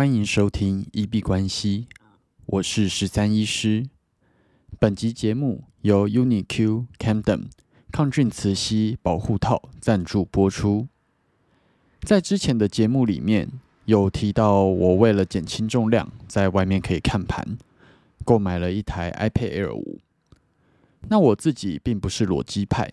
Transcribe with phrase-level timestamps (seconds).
[0.00, 1.86] 欢迎收听一币关系，
[2.46, 3.86] 我是十三医师。
[4.78, 7.48] 本集节目由 UniQ Camden
[7.92, 10.88] 抗菌磁吸保护套赞助播出。
[12.00, 13.50] 在之前的节目里面
[13.84, 17.58] 有提到，我为了减轻重量，在外面可以看盘，
[18.24, 19.98] 购买了一台 iPad Air 五。
[21.10, 22.90] 那我自己并不是裸机派，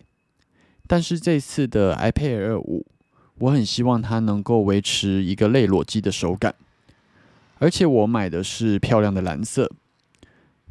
[0.86, 2.84] 但是这次的 iPad Air 五，
[3.38, 6.54] 我很希望它能够维持一个类裸机的手感。
[7.58, 9.70] 而且我买的是漂亮的蓝色，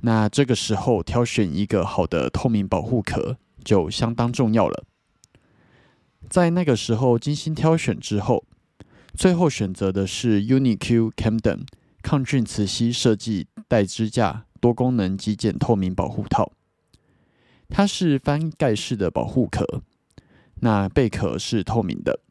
[0.02, 4.86] 那这个时候挑选一个好的透明保护壳就相当重要了。
[6.30, 8.46] 在那个时候精心挑选之后，
[9.14, 11.62] 最后选择的是 UniQ Camden
[12.02, 16.52] 抗菌磁吸设计带支架多功能极简透明保护套。
[17.70, 19.82] 它是翻盖式的保护壳，
[20.62, 22.22] 那贝壳是透明的，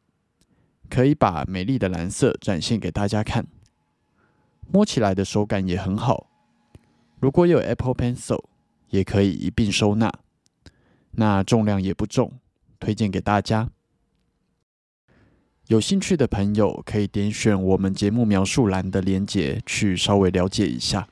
[0.89, 3.45] 可以把美丽的蓝色展现给大家看。
[4.71, 6.27] 摸起来的手感也很好，
[7.19, 8.43] 如果有 Apple Pencil，
[8.89, 10.11] 也可以一并收纳。
[11.11, 12.33] 那重量也不重，
[12.79, 13.69] 推荐给大家。
[15.67, 21.07] 有兴趣的朋友可以点选我们节目描述栏的链接去稍微了解一下。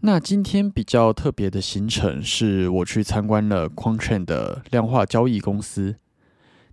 [0.00, 5.96] 那今天比较特别的行程是我去参观了 Quantren 的量化交易公司。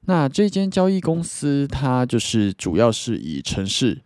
[0.02, 4.02] 那这间交易公司它就是主要是以城市。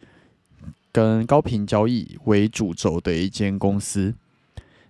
[0.91, 4.15] 跟高频交易为主轴的一间公司，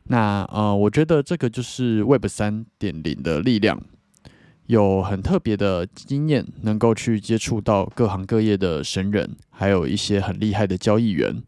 [0.03, 3.81] 那呃，我觉得这个就是 Web 三点零的力量，
[4.67, 11.44] 有很特别的经验，能够去接触到各行各业的神人，还有一些很厉害的交易员。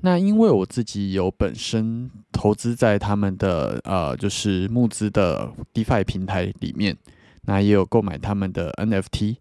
[0.00, 6.96] 那因为我自己有本身投资在他们的呃，就是募资的 DeFi 平台里面，
[7.42, 9.36] 那也有购买他们的 NFT。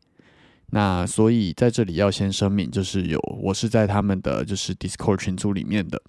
[0.72, 6.02] 那所以在这里要先声明，就是有我是在他们的就是 Discord 群组里面的，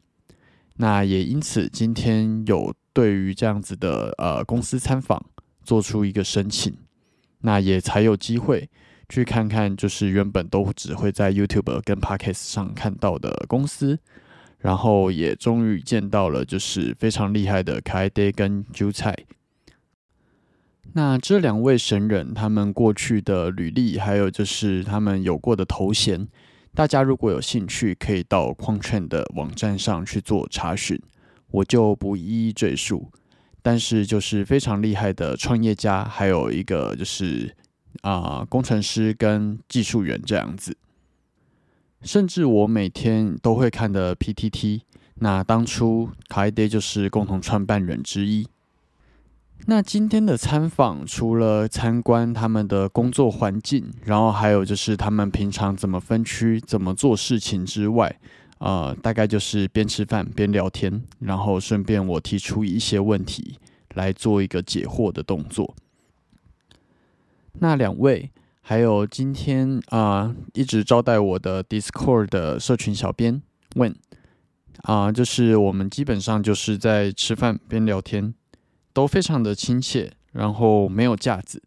[0.76, 5.24] 那也因此今天有对于这样子的呃公司参访
[5.62, 6.76] 做出一个申请，
[7.42, 8.68] 那也才有机会
[9.08, 14.00] 去看看，就是原本都只会在 YouTube 跟 Podcast 上看到的公司，
[14.58, 19.14] 然后也终于见到了就是非常厉害的凯德跟韭菜。
[20.94, 26.26] 那这两位神人，他们过去的履历，还有就是他们有过的头衔，
[26.74, 31.00] 大家如果有兴趣，可以到矿券的网站上去做查询，
[31.50, 33.10] 我就不一一赘述。
[33.60, 37.54] 但是就是非常厉害的创业家，还有一个就是
[38.00, 40.76] 啊工程师跟技术员这样子。
[42.02, 44.80] 甚至我每天都会看的 PTT，
[45.16, 48.46] 那当初卡 day 就是共同创办人之一。
[49.66, 58.18] 那今天的参访，除了参观他们的工作环境，然后还有就是他们平常怎么分区、怎么做事情之外，
[58.60, 63.58] 呃，大概就是边吃饭边聊天，然后顺便我提出一些问题
[63.94, 65.74] 来做一个解惑的动作。
[67.60, 68.30] 那两位，
[68.62, 73.42] 还有今天啊一直招待我的 Discord 的社群小编
[73.74, 73.94] 问，
[74.84, 78.32] 啊，就是我们基本上就是在吃饭边聊天。
[78.92, 81.62] 都非常的亲切，然后没有架子，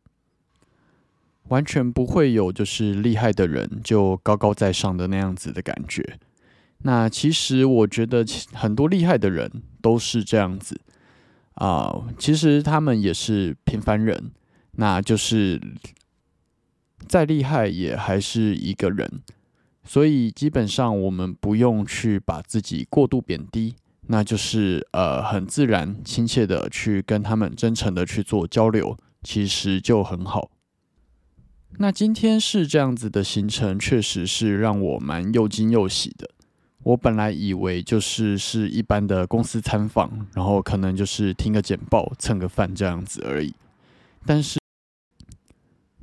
[1.50, 6.20] 完全不会有就是厉害的人就高高在上的那样子的感觉。
[6.84, 10.82] 那其实我觉得很多厉害的人都是这样子
[11.54, 14.32] 啊，其实他们也是平凡人，
[14.72, 15.62] 那就是
[17.08, 19.22] 再厉害也还是一个人，
[19.84, 23.76] 所以基本上我们不用去把自己过度贬低。
[24.12, 30.52] 那就是呃很自然亲切的去跟他们真诚的去做交流，其实就很好。
[31.78, 36.30] 那今天是这样子的行程，确实是让我蛮又惊又喜的。
[36.84, 43.54] 我本来以为就是是一般的公司参访，然后可能就是听个简报、蹭个饭这样子而已，
[44.26, 44.60] 但是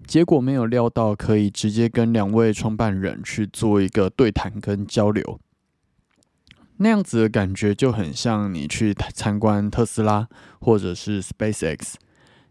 [0.06, 5.38] 结果没有料到可以直接跟两位创办人去做一个对谈跟交流。
[6.80, 10.28] 那样子的感觉就很像你去参观特斯拉
[10.60, 11.94] 或者是 SpaceX，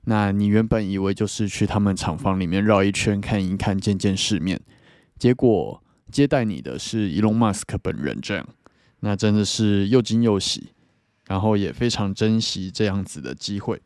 [0.03, 4.59] 那你原本以为就是去他们厂房里面绕一圈看一看见见世面，
[5.17, 5.81] 结果
[6.11, 8.47] 接待你的是 Elon Musk 本人，这样，
[8.99, 10.73] 那真的是又惊又喜，
[11.27, 13.81] 然后也非常珍惜这样子的机会，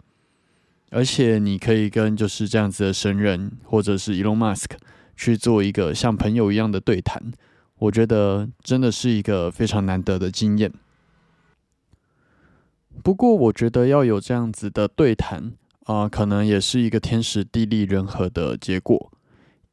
[0.89, 4.71] 而且你可以跟就是这样子的神人或者是 Elon Musk
[5.15, 7.31] 去做一个像朋友一样的对谈。
[7.81, 10.71] 我觉得真的是一个非常难得的经验。
[13.01, 15.53] 不过，我觉得要有这样子的对谈
[15.85, 19.11] 啊，可能也是一个天时地利人和的结果。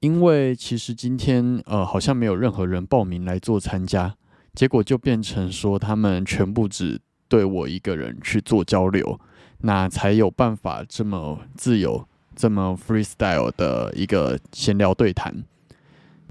[0.01, 4.15] 因为其实今天呃好像没有任何人报名来做参加，
[4.55, 9.21] 结果就变成说他们全部只对我一个人去做交流，
[9.59, 15.45] 那才有办法这么自由、这么 freestyle 的一个闲聊对谈。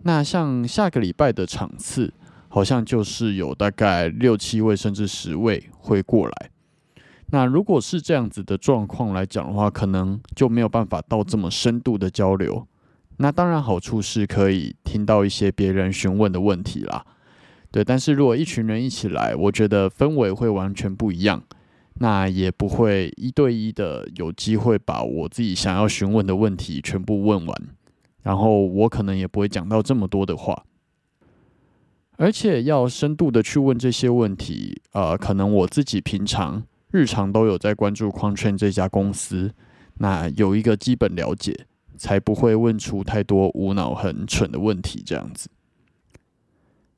[0.07, 2.13] 那像下个礼拜的场次，
[2.47, 6.49] 好像就是有大概六七位甚至十位会过来。
[7.31, 12.65] 那如果是这样子的状况来讲的话，可能就没有办法到这么深度的交流。
[13.17, 17.05] 那当然好处是可以听到一些别人询问的问题啦，
[17.69, 17.83] 对。
[17.83, 21.43] 但是如果一群人一起来，我觉得氛围会完全不一样，
[21.95, 27.61] 那也不会一对一的有机会把我自己想要询问的问题全部问完，
[28.27, 30.65] 然后我可能也不会讲到这么多的话，
[32.17, 39.53] 而且要深度的去问这些问题，呃，可能我自己平常日常都有在关注矿圈这家公司，
[39.99, 41.65] 那有一个基本了解。
[41.99, 45.49] 才不会问出太多无脑很蠢的问题，这样子。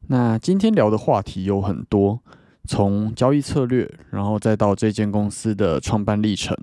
[0.08, 2.20] 那今天聊的话题有很多，
[2.66, 6.54] 从交易策略，然后再到这间公司的创办历程，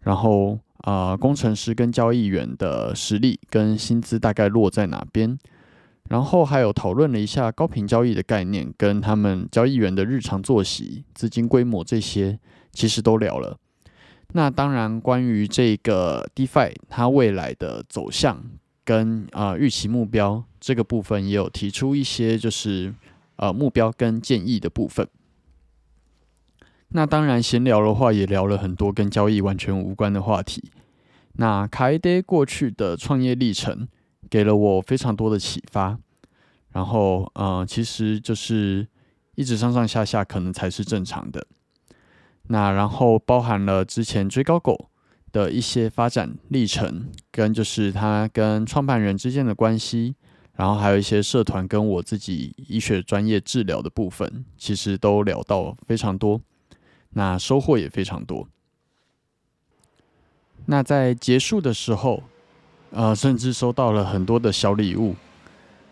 [0.00, 5.38] 然后啊，工程师跟交易员的实力跟薪资大概落在哪边，
[6.08, 12.38] 然后还有讨论了一下高频交易的概念，跟他们交易员的日常作息、资金规模这些，
[12.72, 13.56] 其实都聊了。
[14.32, 18.42] 那当然，关于这个 DeFi 它未来的走向
[18.84, 22.94] 跟啊预期目标这个部分，也有提出一些就是
[23.36, 25.06] 呃目标跟建议的部分。
[26.92, 30.70] 那当然，闲聊的话也聊了很多跟交易完全无关的话题。
[31.34, 33.88] 那卡 d 过去的创业历程
[34.28, 35.98] 给了我非常多的启发。
[36.72, 38.86] 然后，呃，其实就是
[39.34, 41.46] 一直上上下下，可能才是正常的。
[42.48, 44.90] 那然后包含了之前追高狗
[45.32, 50.14] 的一些发展历程，跟就是他跟创办人之间的关系，
[50.54, 56.40] 然后还有一些社团跟我自己医学专业治疗的部分，其实都聊到非常多，
[57.10, 58.48] 那收获也非常多。
[60.66, 62.22] 那在结束的时候，
[62.90, 65.16] 呃，甚至收到了很多的小礼物，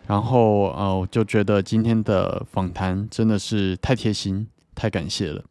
[0.06, 5.44] 然后呃，我就觉得今天的访谈真的是太贴心，太感谢了。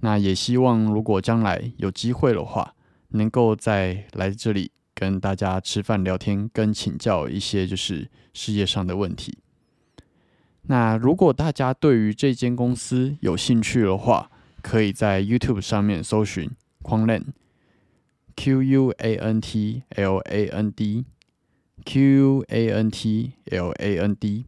[0.00, 2.74] 那也希望，如果将来有机会的话，
[3.08, 9.38] 能够再来这里跟大家吃饭聊天，跟请教一些就是事业上的问题。
[10.62, 14.30] 那如果大家对于这间公司有兴趣的话，
[14.66, 16.50] 可以在 YouTube 上面搜寻
[16.82, 24.16] Quantland，Q U A N T L A N D，Q A N T L A N
[24.16, 24.46] D。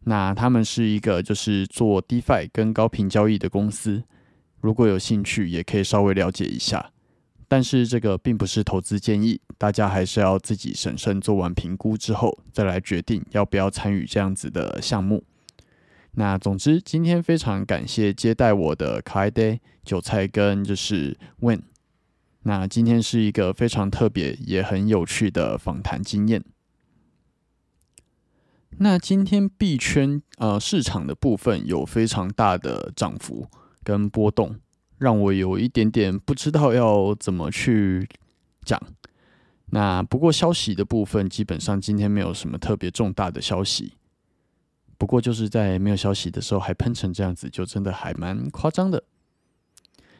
[0.00, 4.04] 那他们是一个就是做 DeFi 跟高频交易的公司。
[4.60, 6.92] 如果有兴趣，也可以稍微了解一下，
[7.48, 15.24] 但是这个并不是投资建议，大家还是要自己审慎做完评估之后，再来决定要不要参与这样子的项目。
[16.12, 21.62] 那总之，今天非常感谢接待我的卡 day 韭菜跟就是 Win。
[22.42, 26.44] 那今天是一个非常特别也很有趣的访谈经验。
[28.78, 33.48] 那今天币圈呃市场的部分有非常大的涨幅。
[33.82, 34.56] 跟波动
[34.98, 38.06] 让我有一点点不知道要怎么去
[38.62, 38.78] 讲。
[39.70, 43.94] 那不过消息的部分，基本上今天没有什么特别重大的消息。
[45.00, 49.02] 不过就是在没有消息的时候还喷成这样子，就真的还蛮夸张的。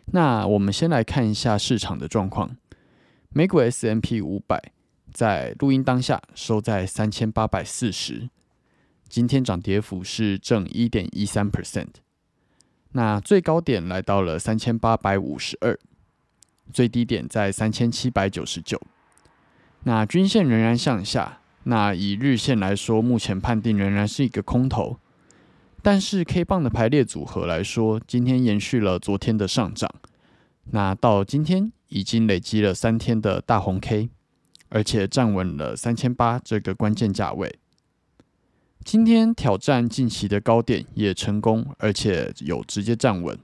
[0.06, 2.56] 那我们先来看一下市场的状况。
[3.28, 4.72] 美股 S M P 五百
[5.12, 8.30] 在录音当下收在三千八百四十，
[9.06, 11.96] 今天涨跌幅是正一点一三 percent。
[12.92, 15.78] 那最高点来到了三千八百五十二，
[16.72, 18.80] 最低点在三千七百九十九。
[19.82, 21.39] 那均线仍然向下。
[21.64, 24.98] 那以日线来说，目前判定仍然是一个空头。
[25.82, 29.90] 但是 K 棒的排列组合来说，今天延续了昨天的上涨。
[30.72, 34.10] 那到今天已经累积了三天的大红 K，
[34.68, 37.58] 而且站稳了三千八这个关键价位。
[38.84, 43.38] 今天挑战近期的高点也成功，而且有直接站稳。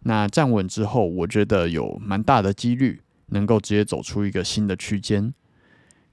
[0.00, 5.34] 那站稳之后，我觉得有蛮大的几率能够直接走出一个新的区间。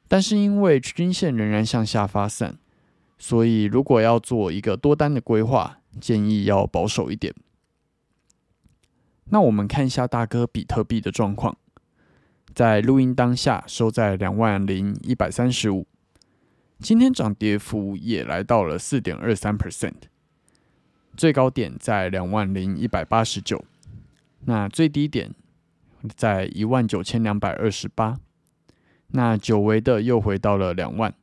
[0.08, 2.58] 但是因为均线仍然向下发散，
[3.18, 7.34] 所以如果要做一个多单的规划，建议要保守一点。
[9.30, 11.58] 那我们看一下大哥比特币的状况，
[12.56, 15.86] 在录音当下收在两万零一百三十五。
[16.80, 19.96] 今天涨跌幅也来到了四点二三 percent，
[21.18, 23.66] 最高点在两万零一百八十九，
[24.46, 25.34] 那最低点
[26.16, 28.20] 在一万九千两百二十八，
[29.10, 31.14] 那久违的又回到了两万，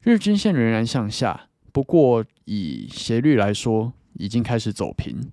[0.00, 5.30] 日均线仍然向下，不过以斜率来说，已经开始走平。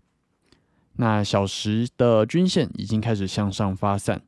[0.95, 4.21] 那小时的均线已经开始向上发散，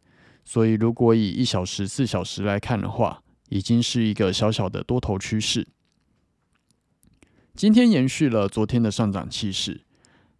[0.45, 5.67] 所以如果以一小时、四小时来看的话，已经是一个小小的多头趋势。
[7.53, 9.81] 今天延续了昨天的上涨气势。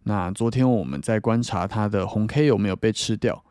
[0.04, 3.43] 那昨天我们在观察它的红 K 有没有被吃掉，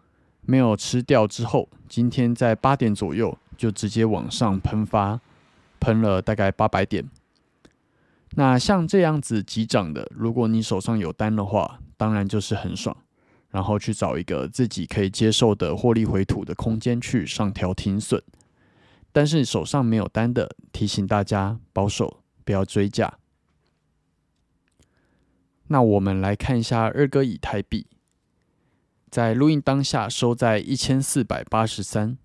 [0.46, 5.20] 没有吃掉之后，今天在八点左右就直接往上喷发，
[5.80, 7.10] 喷了大概八百点。
[8.36, 12.98] 那像这样子急涨的，如果你手上有单的话，当然就是很爽，
[13.52, 18.22] 然后去找一个自己可以接受的获利回吐的空间去上调停损。
[19.12, 23.20] 但是手上没有单的，提醒大家保守，不要追价。
[25.68, 27.86] 那我们来看一下二哥以太币，
[29.13, 32.17] 在录音当下收在一千四百八十三，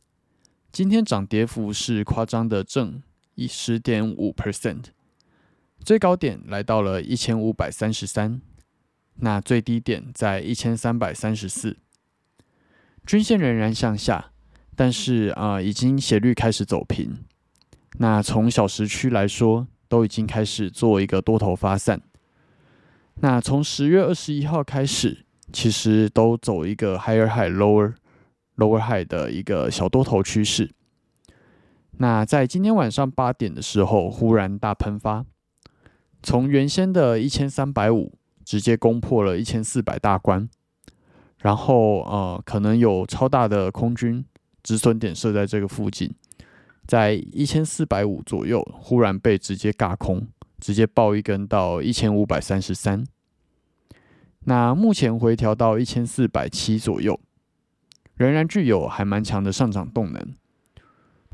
[0.72, 3.02] 今天涨跌幅是夸张的正
[3.34, 4.84] 一十点五 percent，
[5.84, 8.40] 最高点来到了一千五百三十三，
[9.16, 11.76] 那最低点在一千三百三十四，
[13.04, 14.30] 均线仍然向下，
[14.74, 17.18] 但是啊，已经斜率开始走平，
[17.98, 22.00] 那从小时区来说，都已经开始做一个多头发散。
[23.16, 27.94] 那从十月二十一号开始，其实都走一个 higher high lower
[28.56, 30.70] lower high 的一个小多头趋势。
[31.98, 35.24] 那在今天晚上八点的时候，忽然大喷发，
[36.22, 38.12] 从原先的一千三百五
[38.44, 40.48] 直接攻破了一千四百大关，
[41.38, 44.24] 然后呃，可能有超大的空军
[44.62, 46.14] 止损点设在这个附近，
[46.86, 50.28] 在一千四百五左右，忽然被直接尬空。
[50.60, 53.06] 直接爆一根到一千五百三十三，
[54.48, 57.20] 那目前回调到一千四百七左右，
[58.16, 60.34] 仍然具有还蛮强的上涨动能。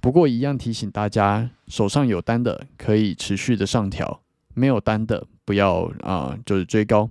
[0.01, 4.21] 不过一样提醒大家，手上有单的可以持续的上调，
[4.55, 7.09] 没有单的不要啊，就是追高，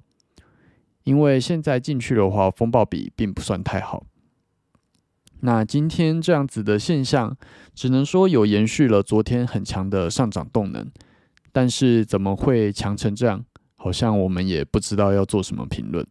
[1.06, 4.06] 因为现在进去的话，风暴比并不算太好。
[5.40, 7.38] 那今天这样子的现象，
[7.74, 10.92] 只能说有延续了昨天很强的上涨动能。
[11.54, 13.46] 但是怎么会强成这样？
[13.84, 16.08] 好像我们也不知道要做什么评论。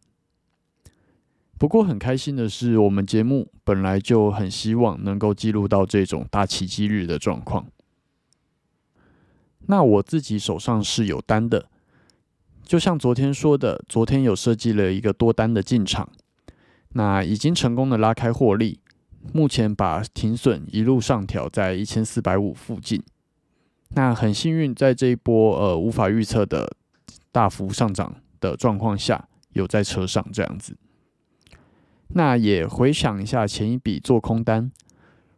[1.57, 7.65] 不过很开心的是，我们节目本来就很希望能够记录到这种大奇迹日的状况。
[9.65, 11.67] 那我自己手上是有单的，
[12.63, 16.07] 就像昨天说的，昨天有设计了一个多单的进场，
[16.89, 18.79] 那已经成功的拉开获利，
[19.33, 23.01] 目前把停损一路上调在一千四百五附近。
[23.95, 26.75] 那很幸运，在这一波呃无法预测的
[27.33, 30.77] 大幅上涨的状况下，有在车上这样子。
[32.09, 34.71] 那也回想一下前一笔做空单，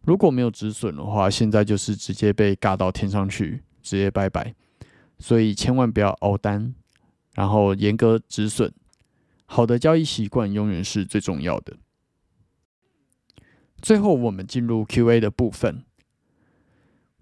[0.01, 4.53] 如果没有止损的话，现在就是直接被尬到天上去，直接拜拜。
[5.17, 6.75] 所以千万不要熬单，
[7.33, 8.73] 然后严格止损。
[9.45, 11.77] 好的交易习惯永远是最重要的。
[13.81, 15.85] 最后，我们进入 Q&A 的部分。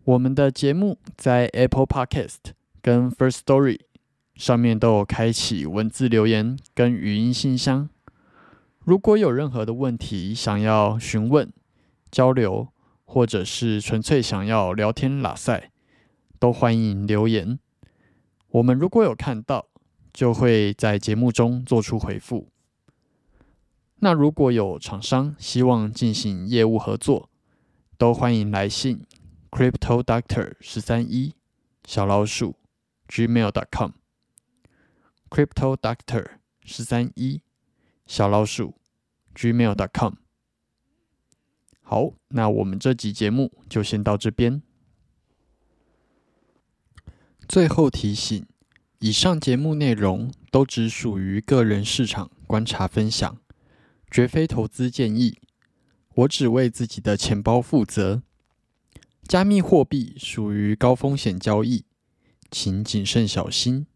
[0.05, 2.37] 我们的节目在 Apple Podcast
[2.81, 3.79] 跟 First Story
[4.35, 7.89] 上面都有开启文字留言跟语音信箱。
[8.79, 11.51] 如果有任何的问题想要询问、
[12.11, 12.67] 交流，
[13.05, 15.71] 或者是纯粹想要聊天拉塞，
[16.39, 17.59] 都欢迎留言。
[18.49, 19.67] 我们如果有看到，
[20.11, 22.49] 就会在节目中做出回复。
[23.97, 27.29] 那如果有厂商希望进行业务合作，
[27.97, 29.05] 都欢迎来信。
[29.49, 31.35] Crypto Doctor 十三一
[31.85, 32.55] 小老鼠
[33.07, 33.91] gmail.com
[35.33, 36.27] Crypto Doctor
[36.63, 37.41] 十三一
[38.05, 38.75] 小老鼠
[39.33, 40.13] gmail.com。
[41.81, 44.61] 好，那我们这集节目就先到这边。
[47.47, 48.45] 最后提醒：
[48.99, 53.39] 以上节目内容都只属于个人市场观察分享，
[54.11, 55.39] 绝非投资建议。
[56.13, 58.21] 我只为自己的钱包负责。
[59.23, 61.85] 加密货币属于高风险交易，
[62.51, 63.87] 请谨慎小心。